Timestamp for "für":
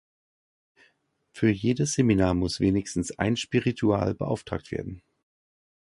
1.31-1.51